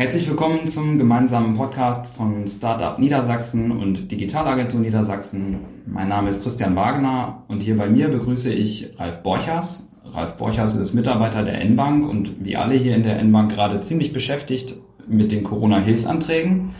[0.00, 5.58] Herzlich willkommen zum gemeinsamen Podcast von Startup Niedersachsen und Digitalagentur Niedersachsen.
[5.84, 9.90] Mein Name ist Christian Wagner und hier bei mir begrüße ich Ralf Borchers.
[10.06, 14.14] Ralf Borchers ist Mitarbeiter der N-Bank und wie alle hier in der N-Bank gerade ziemlich
[14.14, 14.74] beschäftigt
[15.06, 16.70] mit den Corona-Hilfsanträgen.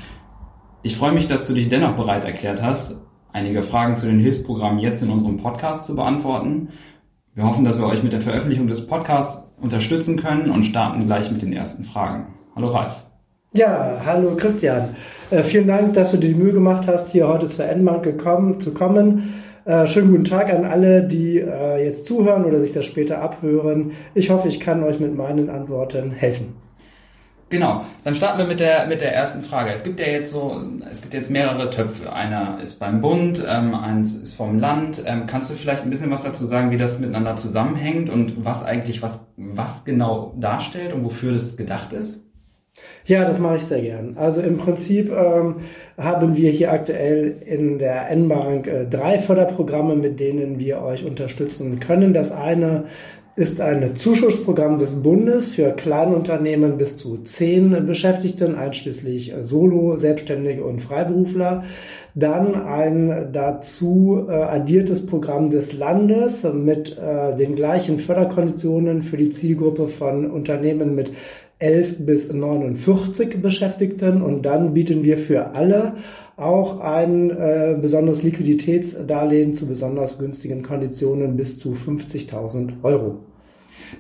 [0.83, 3.03] Ich freue mich, dass du dich dennoch bereit erklärt hast,
[3.35, 6.69] einige Fragen zu den Hilfsprogrammen jetzt in unserem Podcast zu beantworten.
[7.35, 11.31] Wir hoffen, dass wir euch mit der Veröffentlichung des Podcasts unterstützen können und starten gleich
[11.31, 12.29] mit den ersten Fragen.
[12.57, 13.10] Hallo Ralf.
[13.53, 14.95] Ja, hallo Christian.
[15.33, 17.67] Äh, vielen Dank, dass du dir die Mühe gemacht hast, hier heute zur
[18.01, 19.43] gekommen, zu kommen.
[19.65, 23.91] Äh, schönen guten Tag an alle, die äh, jetzt zuhören oder sich das später abhören.
[24.15, 26.55] Ich hoffe, ich kann euch mit meinen Antworten helfen.
[27.49, 29.71] Genau, dann starten wir mit der, mit der ersten Frage.
[29.73, 30.57] Es gibt ja jetzt so,
[30.89, 32.13] es gibt jetzt mehrere Töpfe.
[32.13, 35.03] Einer ist beim Bund, ähm, eins ist vom Land.
[35.07, 38.63] Ähm, kannst du vielleicht ein bisschen was dazu sagen, wie das miteinander zusammenhängt und was
[38.63, 42.30] eigentlich was, was genau darstellt und wofür das gedacht ist?
[43.05, 44.17] Ja, das mache ich sehr gern.
[44.17, 45.57] Also im Prinzip ähm,
[45.99, 51.81] haben wir hier aktuell in der N-Bank äh, drei Förderprogramme, mit denen wir euch unterstützen
[51.81, 52.15] können.
[52.15, 52.85] Das eine
[53.37, 60.63] ist ein Zuschussprogramm des Bundes für Kleinunternehmen bis zu zehn Beschäftigten, einschließlich äh, Solo, Selbstständige
[60.63, 61.65] und Freiberufler.
[62.15, 69.31] Dann ein dazu äh, addiertes Programm des Landes mit äh, den gleichen Förderkonditionen für die
[69.31, 71.13] Zielgruppe von Unternehmen mit
[71.61, 75.95] 11 bis 49 Beschäftigten und dann bieten wir für alle
[76.37, 83.19] auch ein äh, besonderes Liquiditätsdarlehen zu besonders günstigen Konditionen bis zu 50.000 Euro.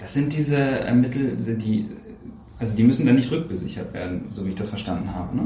[0.00, 1.86] Das sind diese äh, Mittel, sind die,
[2.58, 5.42] also die müssen dann nicht rückbesichert werden, so wie ich das verstanden habe, ne?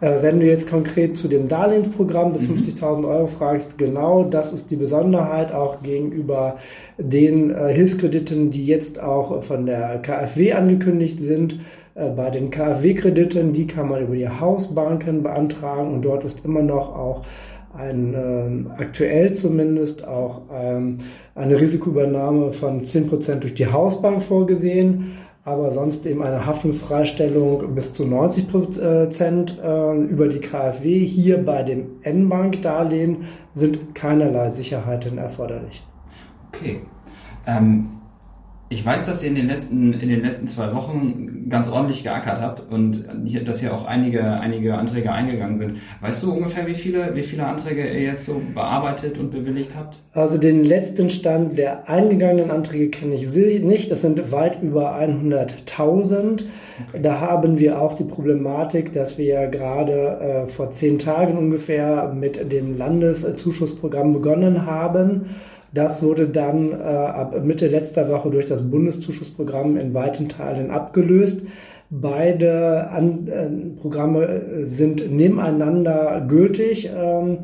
[0.00, 2.56] Äh, wenn du jetzt konkret zu dem Darlehensprogramm bis mhm.
[2.56, 6.58] 50.000 Euro fragst, genau das ist die Besonderheit auch gegenüber
[6.98, 11.60] den äh, Hilfskrediten, die jetzt auch von der KfW angekündigt sind.
[11.94, 16.62] Äh, bei den KfW-Krediten, die kann man über die Hausbanken beantragen und dort ist immer
[16.62, 17.24] noch auch
[17.74, 20.98] ein, äh, aktuell zumindest auch ähm,
[21.34, 25.18] eine Risikoübernahme von 10% durch die Hausbank vorgesehen
[25.48, 31.06] aber sonst eben eine Haftungsfreistellung bis zu 90 Prozent äh, über die KfW.
[31.06, 35.82] Hier bei dem N-Bank-Darlehen sind keinerlei Sicherheiten erforderlich.
[36.48, 36.80] Okay.
[37.46, 37.88] Ähm,
[38.70, 42.40] ich weiß, dass ihr in den letzten, in den letzten zwei Wochen ganz ordentlich geackert
[42.40, 45.74] habt und hier, dass hier auch einige, einige Anträge eingegangen sind.
[46.02, 49.96] Weißt du ungefähr, wie viele, wie viele Anträge ihr jetzt so bearbeitet und bewilligt habt?
[50.12, 53.90] Also den letzten Stand der eingegangenen Anträge kenne ich nicht.
[53.90, 56.44] Das sind weit über 100.000.
[56.88, 57.02] Okay.
[57.02, 62.12] Da haben wir auch die Problematik, dass wir ja gerade äh, vor zehn Tagen ungefähr
[62.12, 65.26] mit dem Landeszuschussprogramm begonnen haben.
[65.78, 71.46] Das wurde dann äh, ab Mitte letzter Woche durch das Bundeszuschussprogramm in weiten Teilen abgelöst.
[71.88, 76.90] Beide An äh, Programme sind nebeneinander gültig.
[76.92, 77.38] Ähm,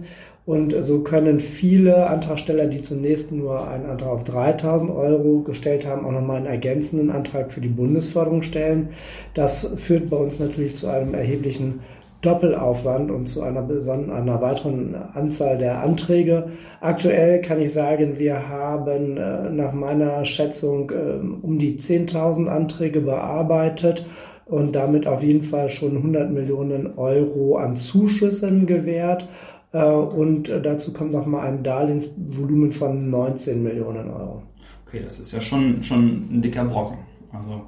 [0.46, 6.04] und so können viele Antragsteller, die zunächst nur einen Antrag auf 3000 Euro gestellt haben,
[6.04, 8.88] auch nochmal einen ergänzenden Antrag für die Bundesförderung stellen.
[9.34, 11.82] Das führt bei uns natürlich zu einem erheblichen
[12.24, 16.50] Doppelaufwand und zu einer, einer weiteren Anzahl der Anträge.
[16.80, 23.00] Aktuell kann ich sagen, wir haben äh, nach meiner Schätzung ähm, um die 10.000 Anträge
[23.00, 24.06] bearbeitet
[24.46, 29.28] und damit auf jeden Fall schon 100 Millionen Euro an Zuschüssen gewährt.
[29.72, 34.42] Äh, und dazu kommt nochmal ein Darlehensvolumen von 19 Millionen Euro.
[34.86, 36.98] Okay, das ist ja schon, schon ein dicker Brocken.
[37.32, 37.62] Also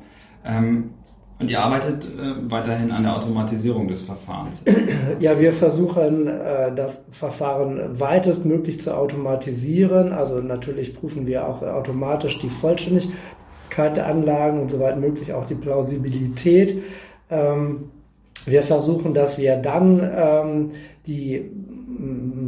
[0.45, 0.91] ähm,
[1.39, 4.65] und ihr arbeitet äh, weiterhin an der Automatisierung des Verfahrens?
[5.21, 10.13] Ja, wir versuchen äh, das Verfahren weitestmöglich zu automatisieren.
[10.13, 15.55] Also natürlich prüfen wir auch automatisch die Vollständigkeit der Anlagen und soweit möglich auch die
[15.55, 16.83] Plausibilität.
[17.31, 17.91] Ähm,
[18.45, 20.71] wir versuchen, dass wir dann ähm,
[21.07, 21.51] die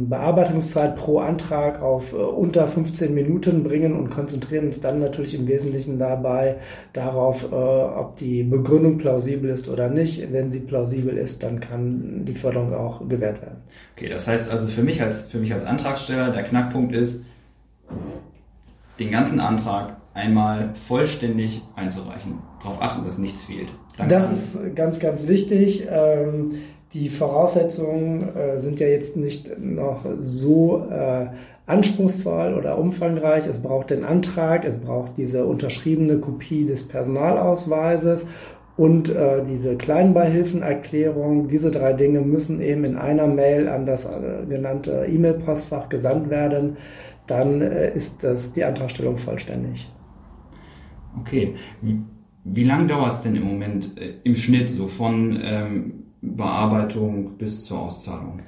[0.09, 5.47] Bearbeitungszeit pro Antrag auf äh, unter 15 Minuten bringen und konzentrieren uns dann natürlich im
[5.47, 6.57] Wesentlichen dabei
[6.93, 10.31] darauf, äh, ob die Begründung plausibel ist oder nicht.
[10.31, 13.61] Wenn sie plausibel ist, dann kann die Förderung auch gewährt werden.
[13.95, 17.23] Okay, das heißt also für mich als, für mich als Antragsteller, der Knackpunkt ist,
[18.99, 22.39] den ganzen Antrag einmal vollständig einzureichen.
[22.61, 23.71] Darauf achten, dass nichts fehlt.
[23.95, 24.15] Danke.
[24.15, 25.87] Das ist ganz, ganz wichtig.
[25.89, 26.55] Ähm,
[26.93, 31.27] die Voraussetzungen äh, sind ja jetzt nicht noch so äh,
[31.67, 33.45] anspruchsvoll oder umfangreich.
[33.45, 38.25] Es braucht den Antrag, es braucht diese unterschriebene Kopie des Personalausweises
[38.75, 41.47] und äh, diese Kleinbeihilfenerklärung.
[41.47, 46.77] Diese drei Dinge müssen eben in einer Mail an das äh, genannte E-Mail-Postfach gesandt werden.
[47.27, 49.91] Dann äh, ist das die Antragstellung vollständig.
[51.19, 51.55] Okay.
[52.43, 57.65] wie lange dauert es denn im Moment äh, im Schnitt so von ähm, Bearbeitung bis
[57.65, 58.41] zur Auszahlung?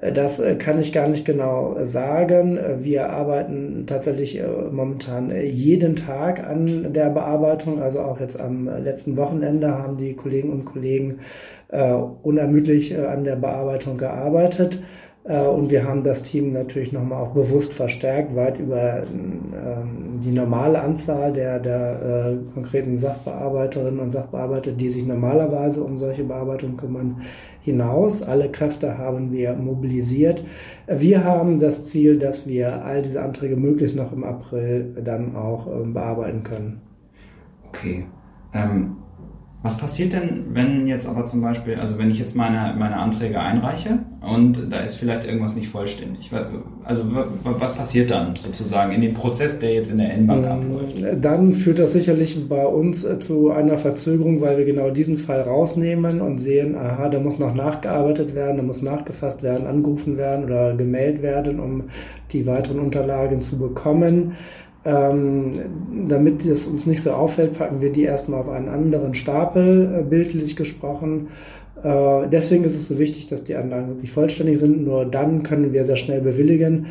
[0.00, 2.58] Das äh, kann ich gar nicht genau sagen.
[2.78, 7.82] Wir arbeiten tatsächlich äh, momentan äh, jeden Tag an der Bearbeitung.
[7.82, 11.20] Also auch jetzt am letzten Wochenende haben die Kollegen und Kollegen
[12.22, 14.82] unermüdlich an der Bearbeitung gearbeitet.
[15.30, 20.80] Und wir haben das Team natürlich nochmal auch bewusst verstärkt, weit über ähm, die normale
[20.80, 27.22] Anzahl der, der konkreten Sachbearbeiterinnen und Sachbearbeiter, die sich normalerweise um solche Bearbeitungen kümmern,
[27.62, 28.22] hinaus.
[28.24, 30.44] Alle Kräfte haben wir mobilisiert.
[30.88, 35.68] Wir haben das Ziel, dass wir all diese Anträge möglichst noch im April dann auch
[35.68, 36.80] ähm, bearbeiten können.
[37.68, 38.04] Okay.
[38.52, 38.96] Ähm,
[39.62, 43.38] was passiert denn, wenn jetzt aber zum Beispiel, also wenn ich jetzt meine, meine Anträge
[43.38, 46.30] einreiche und da ist vielleicht irgendwas nicht vollständig?
[46.84, 47.04] Also
[47.42, 50.96] was passiert dann sozusagen in dem Prozess, der jetzt in der N-Bank ähm, abläuft?
[51.24, 55.40] Dann führt das sicherlich bei uns äh, zu einer Verzögerung, weil wir genau diesen Fall
[55.40, 60.44] rausnehmen und sehen, aha, da muss noch nachgearbeitet werden, da muss nachgefasst werden, angerufen werden
[60.44, 61.84] oder gemeldet werden, um
[62.32, 64.32] die weiteren Unterlagen zu bekommen.
[64.82, 65.52] Ähm,
[66.08, 70.02] damit es uns nicht so auffällt, packen wir die erstmal auf einen anderen Stapel, äh,
[70.02, 71.28] bildlich gesprochen.
[71.82, 74.84] Äh, deswegen ist es so wichtig, dass die Anlagen wirklich vollständig sind.
[74.84, 76.86] Nur dann können wir sehr schnell bewilligen.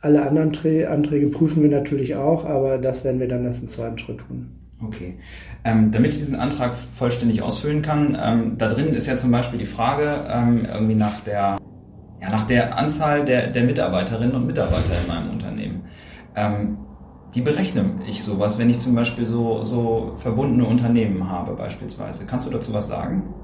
[0.00, 3.68] Alle anderen Tra Anträge prüfen wir natürlich auch, aber das werden wir dann erst im
[3.68, 4.48] zweiten Schritt tun.
[4.84, 5.18] Okay.
[5.64, 9.58] Ähm, damit ich diesen Antrag vollständig ausfüllen kann, ähm, da drin ist ja zum Beispiel
[9.58, 11.58] die Frage ähm, irgendwie nach der,
[12.22, 15.82] ja, nach der Anzahl der, der Mitarbeiterinnen und Mitarbeiter in meinem Unternehmen.
[16.36, 16.78] Ähm,
[17.32, 22.24] wie berechne ich sowas, wenn ich zum Beispiel so, so verbundene Unternehmen habe beispielsweise?
[22.24, 23.34] Kannst du dazu was sagen?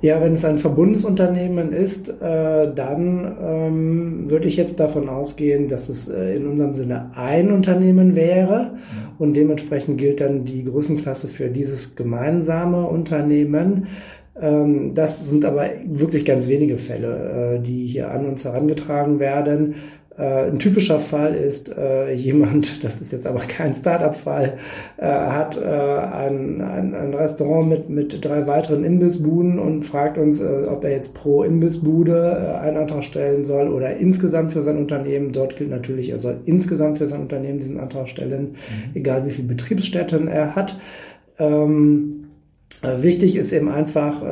[0.00, 5.88] Ja, wenn es ein Verbundesunternehmen ist, äh, dann ähm, würde ich jetzt davon ausgehen, dass
[5.88, 8.74] es äh, in unserem Sinne ein Unternehmen wäre
[9.18, 13.88] und dementsprechend gilt dann die Größenklasse für dieses gemeinsame Unternehmen.
[14.40, 19.74] Ähm, das sind aber wirklich ganz wenige Fälle, äh, die hier an uns herangetragen werden.
[20.18, 24.58] Äh, ein typischer Fall ist äh, jemand, das ist jetzt aber kein Startup-Fall,
[24.96, 30.40] äh, hat äh, ein, ein, ein, Restaurant mit, mit drei weiteren Imbissbuden und fragt uns,
[30.40, 34.76] äh, ob er jetzt pro Imbissbude äh, einen Antrag stellen soll oder insgesamt für sein
[34.76, 35.30] Unternehmen.
[35.30, 38.96] Dort gilt natürlich, er soll insgesamt für sein Unternehmen diesen Antrag stellen, mhm.
[38.96, 40.80] egal wie viele Betriebsstätten er hat.
[41.38, 42.24] Ähm,
[42.82, 44.22] wichtig ist eben einfach,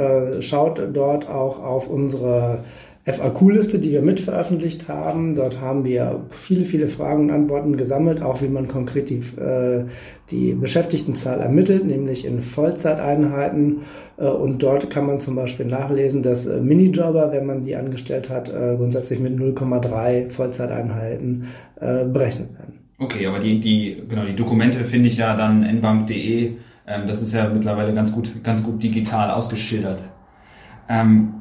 [0.40, 2.64] schaut dort auch auf unsere
[3.06, 5.36] FAQ-Liste, die wir mitveröffentlicht haben.
[5.36, 9.84] Dort haben wir viele, viele Fragen und Antworten gesammelt, auch wie man konkret die, äh,
[10.32, 13.82] die Beschäftigtenzahl ermittelt, nämlich in Vollzeiteinheiten.
[14.16, 18.28] Äh, und dort kann man zum Beispiel nachlesen, dass äh, Minijobber, wenn man die angestellt
[18.28, 21.46] hat, äh, grundsätzlich mit 0,3 Vollzeiteinheiten
[21.80, 22.80] äh, berechnet werden.
[22.98, 26.54] Okay, aber die, die, genau, die Dokumente finde ich ja dann nbank.de.
[26.88, 30.02] Ähm, das ist ja mittlerweile ganz gut, ganz gut digital ausgeschildert.
[30.88, 31.34] Ähm,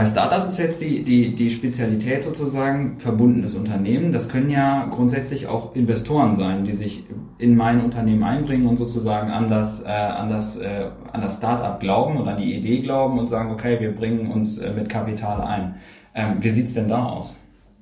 [0.00, 4.12] bei Startups ist jetzt die, die, die Spezialität sozusagen verbundenes Unternehmen.
[4.12, 7.04] Das können ja grundsätzlich auch Investoren sein, die sich
[7.36, 11.78] in mein Unternehmen einbringen und sozusagen an das, äh, an das, äh, an das Startup
[11.78, 15.42] glauben und an die Idee glauben und sagen, okay, wir bringen uns äh, mit Kapital
[15.42, 15.74] ein.
[16.14, 17.38] Ähm, wie sieht's denn da aus?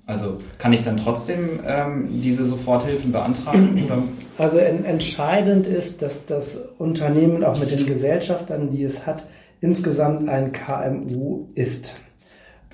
[0.06, 3.80] Also kann ich dann trotzdem ähm, diese Soforthilfen beantragen?
[3.86, 4.02] Oder?
[4.38, 9.24] Also en entscheidend ist, dass das Unternehmen auch mit den Gesellschaftern, die es hat,
[9.60, 11.92] insgesamt ein KMU ist.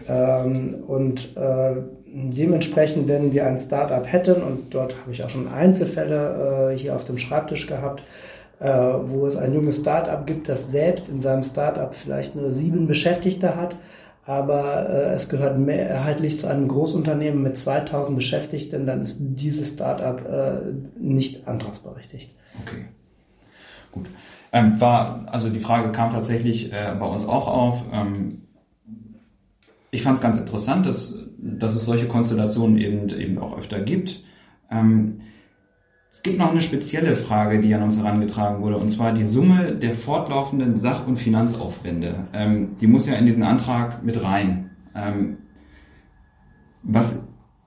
[0.08, 5.48] Ähm, und äh, dementsprechend, wenn wir ein Startup hätten, und dort habe ich auch schon
[5.48, 8.04] Einzelfälle äh, hier auf dem Schreibtisch gehabt,
[8.60, 12.86] äh, wo es ein junges Startup gibt, das selbst in seinem Startup vielleicht nur sieben
[12.86, 13.76] Beschäftigte hat,
[14.26, 20.20] aber äh, es gehört mehrheitlich zu einem Großunternehmen mit 2000 Beschäftigten, dann ist dieses Startup
[20.24, 22.30] äh, nicht antragsberechtigt.
[22.62, 22.84] Okay,
[23.90, 24.08] gut.
[24.52, 27.84] Ähm, war, also die Frage kam tatsächlich äh, bei uns auch auf.
[27.92, 28.43] Ähm,
[29.94, 34.24] ich fand es ganz interessant, dass, dass es solche Konstellationen eben, eben auch öfter gibt.
[34.68, 35.18] Ähm,
[36.10, 39.76] es gibt noch eine spezielle Frage, die an uns herangetragen wurde, und zwar die Summe
[39.76, 42.28] der fortlaufenden Sach- und Finanzaufwände.
[42.32, 44.70] Ähm, die muss ja in diesen Antrag mit rein.
[44.96, 45.38] Ähm,
[46.82, 47.20] was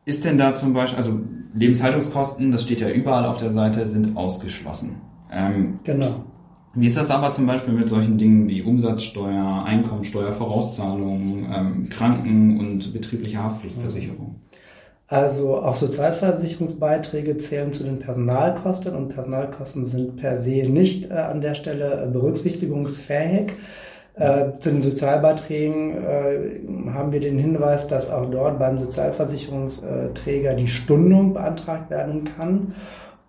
[0.05, 1.22] ist denn da zum Beispiel, also
[1.53, 5.01] Lebenshaltungskosten, das steht ja überall auf der Seite, sind ausgeschlossen.
[5.31, 6.25] Ähm, genau.
[6.76, 12.60] Wie ist das aber zum Beispiel mit solchen Dingen wie Umsatzsteuer, Einkommensteuer, Vorauszahlungen, ähm, Kranken-
[12.60, 14.36] und betriebliche Haftpflichtversicherung?
[15.10, 21.40] Also auch Sozialversicherungsbeiträge zählen zu den Personalkosten und Personalkosten sind per se nicht äh, an
[21.40, 23.54] der Stelle äh, berücksichtigungsfähig.
[24.16, 30.68] Äh, zu den Sozialbeiträgen äh, haben wir den Hinweis, dass auch dort beim Sozialversicherungsträger die
[30.68, 32.74] Stundung beantragt werden kann.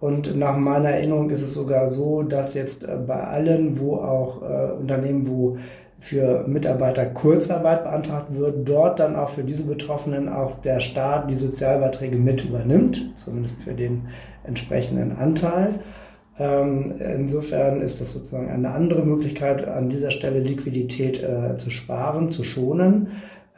[0.00, 4.42] Und nach meiner Erinnerung ist es sogar so, dass jetzt äh, bei allen, wo auch
[4.42, 5.58] äh, Unternehmen, wo
[6.00, 11.34] für Mitarbeiter Kurzarbeit beantragt wird, dort dann auch für diese Betroffenen auch der Staat die
[11.34, 14.06] Sozialbeiträge mit übernimmt, zumindest für den
[14.44, 15.80] entsprechenden Anteil.
[16.38, 22.30] Ähm, insofern ist das sozusagen eine andere Möglichkeit, an dieser Stelle Liquidität äh, zu sparen,
[22.30, 23.08] zu schonen.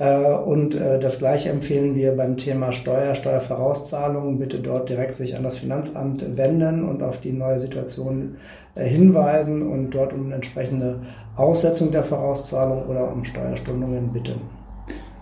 [0.01, 4.39] Äh, und äh, das Gleiche empfehlen wir beim Thema Steuer, Steuervorauszahlungen.
[4.39, 8.37] Bitte dort direkt sich an das Finanzamt wenden und auf die neue Situation
[8.75, 11.01] äh, hinweisen und dort um eine entsprechende
[11.37, 14.41] Aussetzung der Vorauszahlung oder um Steuerstundungen bitten.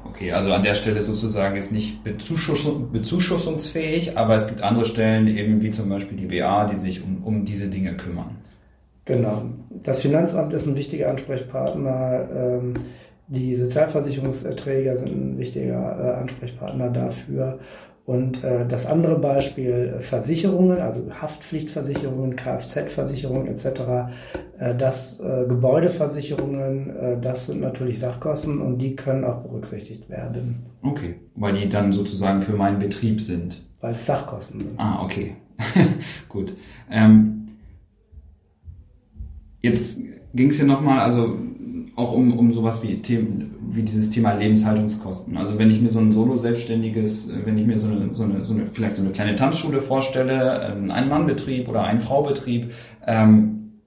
[0.06, 5.26] Okay, also an der Stelle sozusagen ist nicht Bezuschussung, bezuschussungsfähig, aber es gibt andere Stellen,
[5.26, 8.36] eben wie zum Beispiel die BA, die sich um, um diese Dinge kümmern.
[9.04, 9.42] Genau.
[9.70, 12.28] Das Finanzamt ist ein wichtiger Ansprechpartner.
[12.32, 12.74] Ähm,
[13.28, 17.58] die Sozialversicherungsträger sind ein wichtiger äh, Ansprechpartner dafür.
[18.06, 23.66] Und äh, das andere Beispiel äh, Versicherungen, also Haftpflichtversicherungen, Kfz-Versicherungen etc.,
[24.58, 30.64] äh, das äh, Gebäudeversicherungen, äh, das sind natürlich Sachkosten und die können auch berücksichtigt werden.
[30.82, 33.62] Okay, weil die dann sozusagen für meinen Betrieb sind.
[33.82, 34.80] Weil es Sachkosten sind.
[34.80, 35.36] Ah, okay.
[36.30, 36.54] Gut.
[36.90, 37.46] Ähm,
[39.60, 40.00] jetzt
[40.32, 41.36] ging es hier nochmal, also
[41.98, 45.36] auch um, um sowas wie, Themen, wie dieses Thema Lebenshaltungskosten.
[45.36, 48.54] Also wenn ich mir so ein Solo-Selbstständiges, wenn ich mir so eine, so eine, so
[48.54, 52.72] eine, vielleicht so eine kleine Tanzschule vorstelle, ähm, einen Mannbetrieb oder einen Fraubetrieb,
[53.04, 53.80] ähm,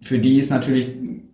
[0.00, 0.88] für die ist natürlich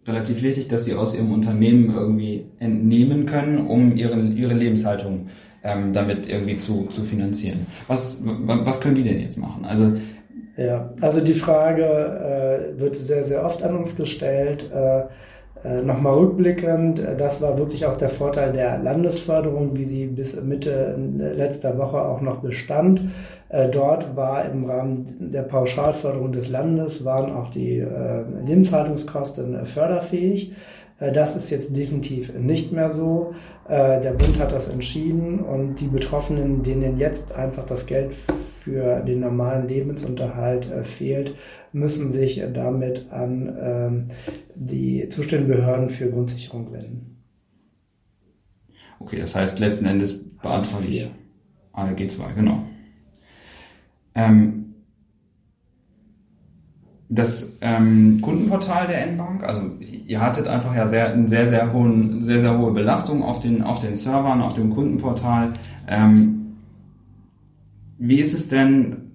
[0.04, 5.28] relativ wichtig, dass sie aus ihrem Unternehmen irgendwie entnehmen können, um ihre, ihre Lebenshaltung
[5.62, 7.66] ähm, damit irgendwie zu, zu finanzieren.
[7.86, 9.64] Was, was können die denn jetzt machen?
[9.64, 9.92] Also
[10.56, 14.72] ja, also die Frage äh, wird sehr, sehr oft an uns gestellt.
[14.74, 15.02] Äh, äh,
[15.64, 20.96] Nochmal rückblickend, äh, das war wirklich auch der Vorteil der Landesförderung, wie sie bis Mitte
[21.18, 23.02] letzter Woche auch noch bestand.
[23.48, 27.84] Äh, dort war im Rahmen der Pauschalförderung des Landes, waren auch die
[28.44, 30.54] Lebenshaltungskosten förderfähig.
[31.00, 33.34] Das ist jetzt definitiv nicht mehr so.
[33.68, 39.20] Der Bund hat das entschieden und die Betroffenen, denen jetzt einfach das Geld für den
[39.20, 41.36] normalen Lebensunterhalt fehlt,
[41.72, 44.08] müssen sich damit an ähm,
[44.54, 47.22] die zuständigen Behörden für Grundsicherung wenden.
[49.00, 51.10] Okay, das heißt letzten Endes beantrage ich
[51.72, 52.64] ALG 2, genau.
[54.14, 54.67] Ähm,
[57.08, 62.20] das ähm, Kundenportal der N-Bank, also ihr hattet einfach ja sehr, eine sehr, sehr, hohen,
[62.20, 65.54] sehr, sehr hohe Belastung auf den, auf den Servern, auf dem Kundenportal.
[65.88, 66.56] Ähm,
[67.98, 69.08] wie ist es denn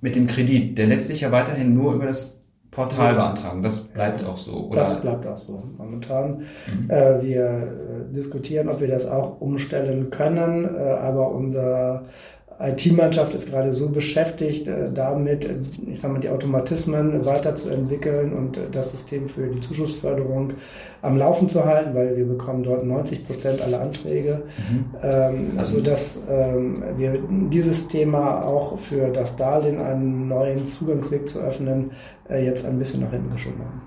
[0.00, 2.38] mit dem Kredit, der lässt sich ja weiterhin nur über das
[2.70, 3.62] Portal beantragen.
[3.62, 4.76] Das bleibt auch so, oder?
[4.76, 5.64] Das bleibt auch so.
[5.78, 6.90] Momentan, mhm.
[6.90, 12.04] äh, wir äh, diskutieren, ob wir das auch umstellen können, äh, aber unser
[12.60, 15.48] IT-Mannschaft ist gerade so beschäftigt, äh, damit,
[15.86, 20.54] ich sag mal, die Automatismen weiterzuentwickeln und äh, das System für die Zuschussförderung
[21.02, 24.84] am Laufen zu halten, weil wir bekommen dort 90 Prozent aller Anträge, mhm.
[25.02, 31.38] ähm, also, sodass ähm, wir dieses Thema auch für das Darlehen einen neuen Zugangsweg zu
[31.38, 31.92] öffnen,
[32.28, 33.82] äh, jetzt ein bisschen nach hinten geschoben haben.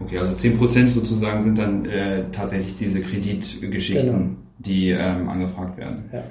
[0.00, 4.30] Okay, also 10 Prozent sozusagen sind dann äh, tatsächlich diese Kreditgeschichten, genau.
[4.58, 6.10] die ähm, angefragt werden.
[6.12, 6.22] Ja.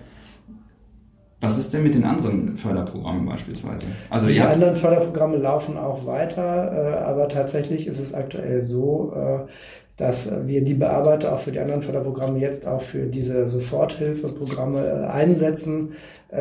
[1.41, 3.87] Was ist denn mit den anderen Förderprogrammen beispielsweise?
[4.11, 9.49] Also die anderen Förderprogramme laufen auch weiter, äh, aber tatsächlich ist es aktuell so, äh,
[9.97, 15.07] dass wir die Bearbeiter auch für die anderen Förderprogramme jetzt auch für diese Soforthilfeprogramme äh,
[15.07, 15.93] einsetzen,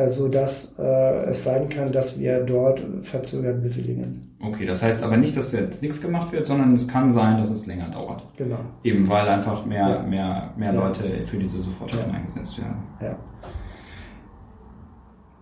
[0.07, 4.37] so dass es sein kann, dass wir dort verzögert bewilligen.
[4.41, 7.49] Okay, das heißt aber nicht, dass jetzt nichts gemacht wird, sondern es kann sein, dass
[7.49, 8.23] es länger dauert.
[8.37, 8.59] Genau.
[8.85, 10.03] Eben weil einfach mehr, ja.
[10.03, 12.19] mehr, mehr Leute für diese Soforthilfen ja.
[12.19, 12.77] eingesetzt werden.
[13.01, 13.17] Ja.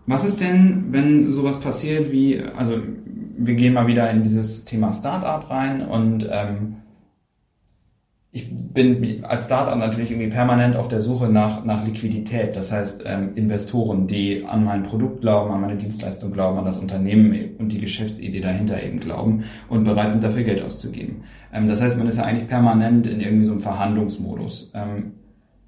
[0.09, 2.79] Was ist denn, wenn sowas passiert wie, also
[3.37, 6.77] wir gehen mal wieder in dieses Thema Startup rein und ähm,
[8.31, 12.55] ich bin als Startup natürlich irgendwie permanent auf der Suche nach, nach Liquidität.
[12.55, 16.77] Das heißt, ähm, Investoren, die an mein Produkt glauben, an meine Dienstleistung glauben, an das
[16.77, 21.23] Unternehmen und die Geschäftsidee dahinter eben glauben und bereit sind, dafür Geld auszugeben.
[21.53, 24.71] Ähm, das heißt, man ist ja eigentlich permanent in irgendwie so einem Verhandlungsmodus.
[24.73, 25.11] Ähm,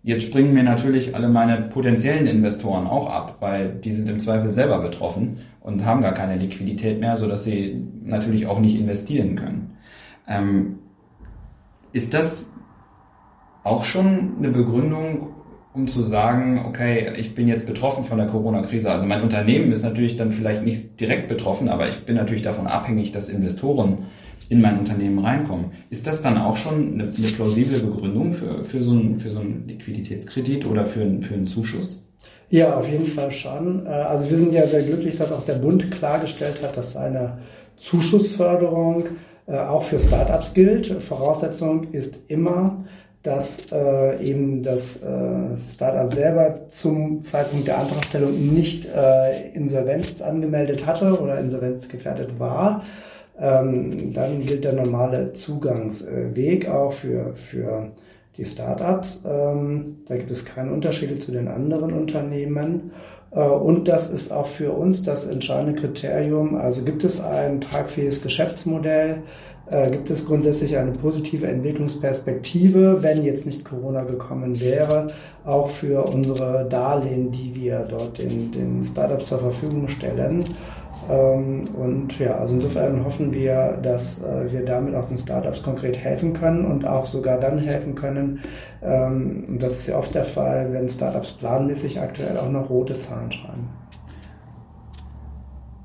[0.03, 4.51] Jetzt springen mir natürlich alle meine potenziellen Investoren auch ab, weil die sind im Zweifel
[4.51, 9.35] selber betroffen und haben gar keine Liquidität mehr, so dass sie natürlich auch nicht investieren
[9.35, 9.77] können.
[10.27, 10.79] Ähm,
[11.93, 12.51] ist das
[13.63, 15.35] auch schon eine Begründung,
[15.73, 18.91] um zu sagen, okay, ich bin jetzt betroffen von der Corona-Krise.
[18.91, 22.67] Also mein Unternehmen ist natürlich dann vielleicht nicht direkt betroffen, aber ich bin natürlich davon
[22.67, 23.99] abhängig, dass Investoren
[24.49, 25.71] in mein Unternehmen reinkommen.
[25.89, 29.39] Ist das dann auch schon eine, eine plausible Begründung für, für, so einen, für so
[29.39, 32.05] einen Liquiditätskredit oder für, einen, für einen Zuschuss?
[32.49, 33.85] Ja, auf jeden Fall schon.
[33.85, 37.37] Äh, also wir sind ja sehr glücklich, dass auch der Bund klargestellt hat, dass eine
[37.77, 39.05] Zuschussförderung
[39.47, 40.87] äh, auch für Startups gilt.
[41.01, 42.83] Voraussetzung ist immer,
[43.23, 50.85] dass äh, eben das äh, Startup selber zum Zeitpunkt der Antragstellung nicht äh, Insolvenz angemeldet
[50.85, 52.83] hatte oder insolvenzgefährdet war.
[53.39, 57.91] Ähm, dann gilt der normale Zugangsweg auch für, für
[58.37, 59.23] die Startups.
[59.29, 62.91] Ähm, da gibt es keine Unterschiede zu den anderen Unternehmen.
[63.31, 66.55] Äh, und das ist auch für uns das entscheidende Kriterium.
[66.55, 69.23] Also gibt es ein tragfähiges Geschäftsmodell?
[69.71, 75.07] Äh, gibt es grundsätzlich eine positive Entwicklungsperspektive, wenn jetzt nicht Corona gekommen wäre,
[75.45, 80.43] auch für unsere Darlehen, die wir dort den, den Startups zur Verfügung stellen.
[81.09, 85.97] Ähm, und ja, also insofern hoffen wir, dass äh, wir damit auch den Startups konkret
[85.97, 88.41] helfen können und auch sogar dann helfen können.
[88.83, 93.31] Ähm, das ist ja oft der Fall, wenn Startups planmäßig aktuell auch noch rote Zahlen
[93.31, 93.69] schreiben.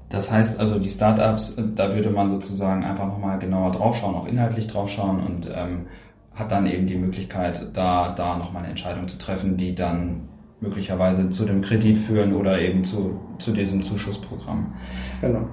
[0.08, 4.66] Das heißt also, die Startups, da würde man sozusagen einfach nochmal genauer draufschauen, auch inhaltlich
[4.68, 5.86] draufschauen und ähm,
[6.34, 10.28] hat dann eben die Möglichkeit, da, da nochmal eine Entscheidung zu treffen, die dann
[10.60, 14.74] möglicherweise zu dem Kredit führen oder eben zu, zu diesem Zuschussprogramm.
[15.20, 15.46] Genau.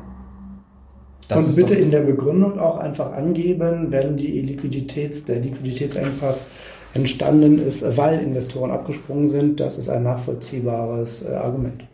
[1.28, 6.46] Das und bitte in der Begründung auch einfach angeben, wenn die Liquiditäts, der Liquiditätsengpass
[6.94, 9.60] entstanden ist, weil Investoren abgesprungen sind.
[9.60, 11.86] Das ist ein nachvollziehbares äh, Argument.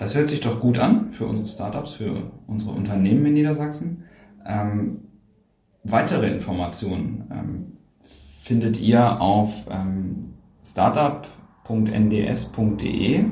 [0.00, 4.04] Das hört sich doch gut an für unsere Startups, für unsere Unternehmen in Niedersachsen.
[4.46, 5.02] Ähm,
[5.84, 7.64] weitere Informationen ähm,
[8.02, 10.32] findet ihr auf ähm,
[10.64, 13.24] startup.nds.de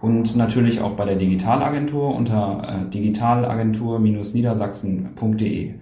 [0.00, 5.74] und natürlich auch bei der Digitalagentur unter äh, digitalagentur-niedersachsen.de.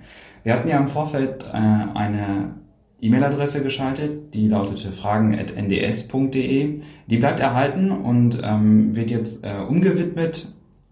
[0.43, 1.59] Wir hatten ja im Vorfeld äh,
[1.95, 2.57] eine
[3.03, 6.81] E-Mail-Adresse geschaltet, die lautete fragen.nds.de.
[7.09, 10.47] Die bleibt erhalten und ähm, wird jetzt äh, umgewidmet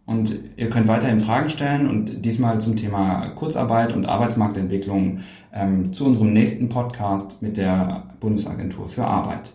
[0.07, 5.21] und ihr könnt weiterhin Fragen stellen und diesmal zum Thema Kurzarbeit und Arbeitsmarktentwicklung
[5.53, 9.53] ähm, zu unserem nächsten Podcast mit der Bundesagentur für Arbeit.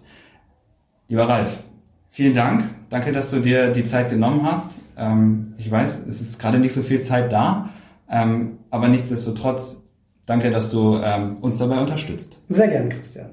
[1.09, 1.65] Lieber Ralf,
[2.07, 2.63] vielen Dank.
[2.87, 4.77] Danke, dass du dir die Zeit genommen hast.
[4.95, 7.69] Ähm, ich weiß, es ist gerade nicht so viel Zeit da,
[8.09, 9.84] ähm, aber nichtsdestotrotz
[10.25, 12.41] danke, dass du ähm, uns dabei unterstützt.
[12.49, 13.29] Sehr gern, Christian.